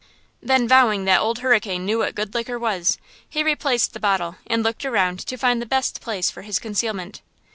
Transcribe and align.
Then 0.41 0.67
vowing 0.67 1.05
that 1.05 1.21
old 1.21 1.37
Hurricane 1.45 1.85
knew 1.85 1.99
what 1.99 2.15
good 2.15 2.33
liquor 2.33 2.57
was, 2.57 2.97
he 3.29 3.43
replaced 3.43 3.93
the 3.93 3.99
bottle 3.99 4.37
and 4.47 4.63
looked 4.63 4.83
around 4.83 5.19
to 5.27 5.37
find 5.37 5.61
the 5.61 5.67
best 5.67 6.01
place 6.01 6.31
for 6.31 6.41
his 6.41 6.57
concealment. 6.57 7.21